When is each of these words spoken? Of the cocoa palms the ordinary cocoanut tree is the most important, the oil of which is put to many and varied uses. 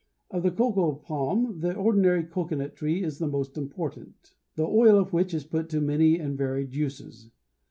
Of 0.31 0.41
the 0.41 0.49
cocoa 0.49 0.95
palms 0.95 1.59
the 1.61 1.75
ordinary 1.75 2.23
cocoanut 2.23 2.75
tree 2.75 3.03
is 3.03 3.19
the 3.19 3.27
most 3.27 3.55
important, 3.55 4.33
the 4.55 4.65
oil 4.65 4.97
of 4.97 5.13
which 5.13 5.31
is 5.31 5.43
put 5.43 5.69
to 5.69 5.79
many 5.79 6.17
and 6.17 6.35
varied 6.35 6.73
uses. 6.73 7.29